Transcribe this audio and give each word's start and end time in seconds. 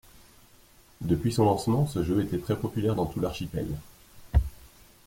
Depuis 1.01 1.31
son 1.31 1.45
lancement, 1.45 1.85
ce 1.85 2.03
jeu 2.03 2.23
était 2.23 2.39
très 2.39 2.55
populaire 2.57 2.95
dans 2.95 3.05
tout 3.05 3.19
l'archipel. 3.19 3.67